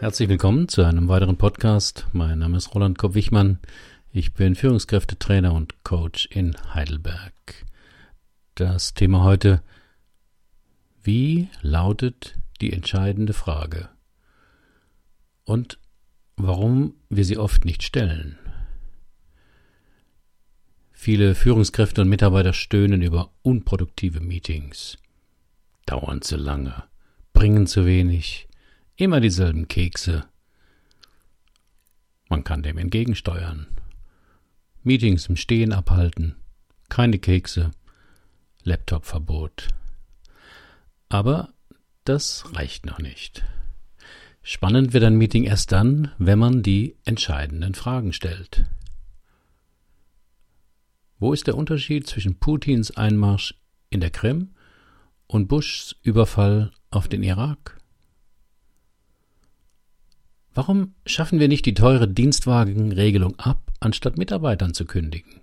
[0.00, 2.06] Herzlich willkommen zu einem weiteren Podcast.
[2.14, 3.58] Mein Name ist Roland Kopp-Wichmann.
[4.14, 7.66] Ich bin Führungskräftetrainer und Coach in Heidelberg.
[8.54, 9.62] Das Thema heute:
[11.02, 13.90] Wie lautet die entscheidende Frage?
[15.44, 15.78] Und
[16.38, 18.38] warum wir sie oft nicht stellen?
[20.92, 24.96] Viele Führungskräfte und Mitarbeiter stöhnen über unproduktive Meetings.
[25.84, 26.84] Dauern zu lange,
[27.34, 28.48] bringen zu wenig,
[29.00, 30.24] immer dieselben Kekse.
[32.28, 33.66] Man kann dem entgegensteuern.
[34.82, 36.36] Meetings im Stehen abhalten,
[36.88, 37.70] keine Kekse,
[38.62, 39.68] Laptopverbot.
[41.08, 41.52] Aber
[42.04, 43.44] das reicht noch nicht.
[44.42, 48.66] Spannend wird ein Meeting erst dann, wenn man die entscheidenden Fragen stellt.
[51.18, 53.54] Wo ist der Unterschied zwischen Putins Einmarsch
[53.90, 54.54] in der Krim
[55.26, 57.79] und Bushs Überfall auf den Irak?
[60.52, 65.40] Warum schaffen wir nicht die teure Dienstwagenregelung ab, anstatt Mitarbeitern zu kündigen?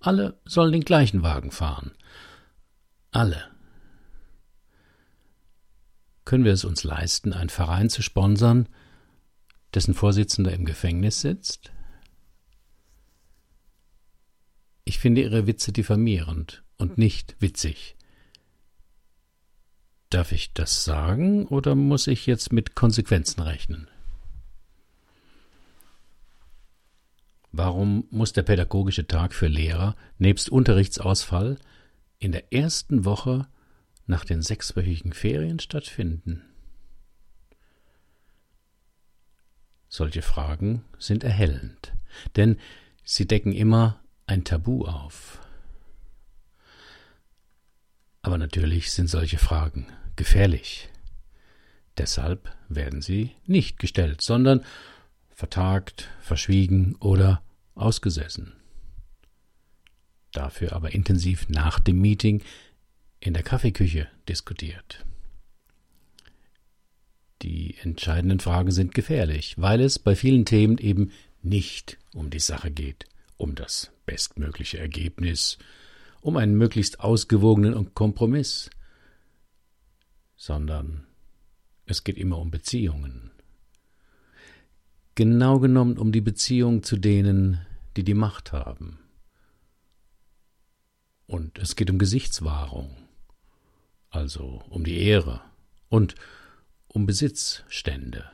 [0.00, 1.92] Alle sollen den gleichen Wagen fahren.
[3.10, 3.50] Alle.
[6.24, 8.68] Können wir es uns leisten, einen Verein zu sponsern,
[9.74, 11.72] dessen Vorsitzender im Gefängnis sitzt?
[14.84, 17.96] Ich finde Ihre Witze diffamierend und nicht witzig.
[20.10, 23.88] Darf ich das sagen oder muss ich jetzt mit Konsequenzen rechnen?
[27.56, 31.56] Warum muss der pädagogische Tag für Lehrer nebst Unterrichtsausfall
[32.18, 33.46] in der ersten Woche
[34.06, 36.42] nach den sechswöchigen Ferien stattfinden?
[39.86, 41.92] Solche Fragen sind erhellend,
[42.34, 42.58] denn
[43.04, 45.40] sie decken immer ein Tabu auf.
[48.22, 50.88] Aber natürlich sind solche Fragen gefährlich.
[51.98, 54.64] Deshalb werden sie nicht gestellt, sondern
[55.34, 57.42] vertagt, verschwiegen oder
[57.74, 58.52] ausgesessen.
[60.32, 62.42] Dafür aber intensiv nach dem Meeting
[63.20, 65.04] in der Kaffeeküche diskutiert.
[67.42, 71.12] Die entscheidenden Fragen sind gefährlich, weil es bei vielen Themen eben
[71.42, 73.04] nicht um die Sache geht,
[73.36, 75.58] um das bestmögliche Ergebnis,
[76.20, 78.70] um einen möglichst ausgewogenen Kompromiss,
[80.36, 81.06] sondern
[81.86, 83.30] es geht immer um Beziehungen,
[85.14, 87.60] genau genommen um die Beziehung zu denen,
[87.96, 88.98] die die Macht haben.
[91.26, 92.96] Und es geht um Gesichtswahrung,
[94.10, 95.40] also um die Ehre
[95.88, 96.14] und
[96.88, 98.30] um Besitzstände.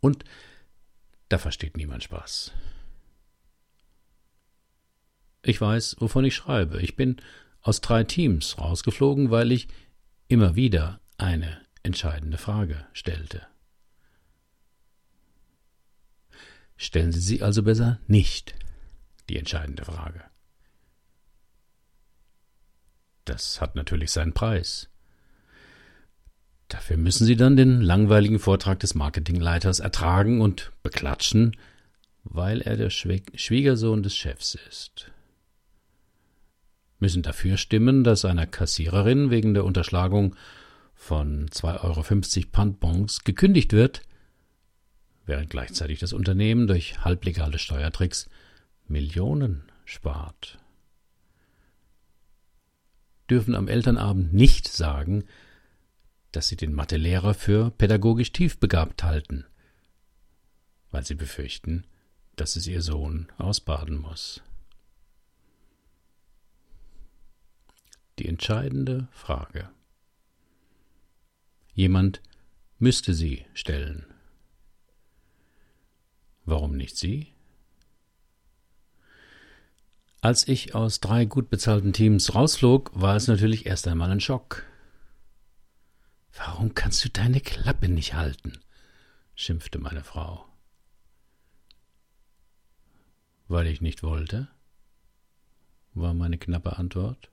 [0.00, 0.24] Und
[1.28, 2.52] da versteht niemand Spaß.
[5.44, 6.80] Ich weiß, wovon ich schreibe.
[6.80, 7.16] Ich bin
[7.60, 9.68] aus drei Teams rausgeflogen, weil ich
[10.28, 13.46] immer wieder eine entscheidende Frage stellte.
[16.82, 18.56] Stellen Sie sie also besser nicht
[19.28, 20.20] die entscheidende Frage.
[23.24, 24.88] Das hat natürlich seinen Preis.
[26.66, 31.56] Dafür müssen Sie dann den langweiligen Vortrag des Marketingleiters ertragen und beklatschen,
[32.24, 35.12] weil er der Schwiegersohn des Chefs ist.
[36.98, 40.34] Müssen dafür stimmen, dass einer Kassiererin wegen der Unterschlagung
[40.96, 44.02] von 2,50 Euro Pfandbons gekündigt wird,
[45.26, 48.28] während gleichzeitig das Unternehmen durch halblegale Steuertricks
[48.88, 50.58] Millionen spart.
[53.30, 55.24] Dürfen am Elternabend nicht sagen,
[56.32, 59.44] dass sie den Mathelehrer für pädagogisch tiefbegabt halten,
[60.90, 61.86] weil sie befürchten,
[62.36, 64.42] dass es ihr Sohn ausbaden muss.
[68.18, 69.70] Die entscheidende Frage.
[71.74, 72.20] Jemand
[72.78, 74.11] müsste sie stellen.
[76.44, 77.32] Warum nicht Sie?
[80.20, 84.64] Als ich aus drei gut bezahlten Teams rausflog, war es natürlich erst einmal ein Schock.
[86.36, 88.60] Warum kannst du deine Klappe nicht halten?
[89.34, 90.46] schimpfte meine Frau.
[93.48, 94.48] Weil ich nicht wollte,
[95.94, 97.30] war meine knappe Antwort.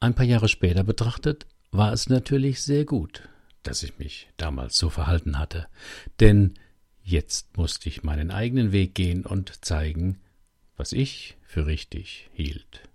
[0.00, 3.28] Ein paar Jahre später betrachtet war es natürlich sehr gut,
[3.62, 5.66] dass ich mich damals so verhalten hatte,
[6.20, 6.54] denn
[7.02, 10.20] jetzt musste ich meinen eigenen Weg gehen und zeigen,
[10.76, 12.88] was ich für richtig hielt.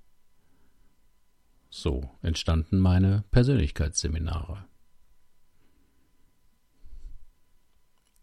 [1.69, 4.65] So entstanden meine Persönlichkeitsseminare.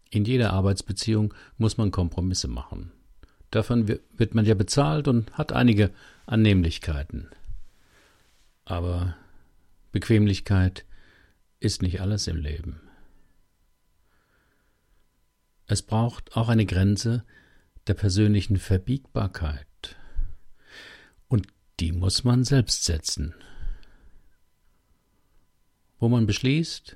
[0.09, 2.91] In jeder Arbeitsbeziehung muss man Kompromisse machen.
[3.51, 5.91] Davon wird man ja bezahlt und hat einige
[6.25, 7.29] Annehmlichkeiten.
[8.65, 9.15] Aber
[9.91, 10.85] Bequemlichkeit
[11.59, 12.81] ist nicht alles im Leben.
[15.67, 17.25] Es braucht auch eine Grenze
[17.87, 19.95] der persönlichen Verbiegbarkeit.
[21.27, 21.47] Und
[21.79, 23.33] die muss man selbst setzen.
[25.97, 26.95] Wo man beschließt,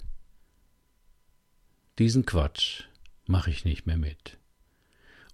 [1.97, 2.83] diesen Quatsch
[3.25, 4.37] mache ich nicht mehr mit.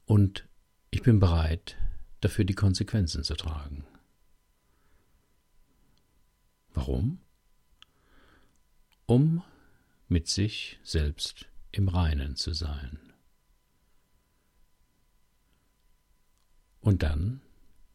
[0.06, 0.48] Und
[0.92, 1.78] ich bin bereit,
[2.22, 3.86] dafür die Konsequenzen zu tragen.
[6.74, 7.20] Warum?
[9.06, 9.44] Um
[10.08, 13.00] mit sich selbst im Reinen zu sein.
[16.82, 17.42] Und dann,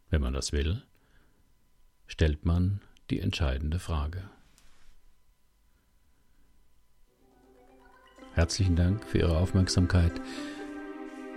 [0.08, 0.82] wenn man das will,
[2.06, 2.80] stellt man
[3.10, 4.28] die entscheidende Frage.
[8.34, 10.20] Herzlichen Dank für Ihre Aufmerksamkeit.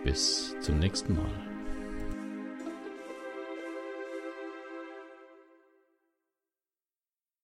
[0.04, 1.53] Bis zum nächsten Mal.